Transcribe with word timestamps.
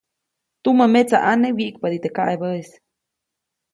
Tumämetsaʼane 0.63 1.47
wyiʼkpadi 1.57 1.97
teʼ 2.03 2.13
kaʼebäʼis. 2.15 2.69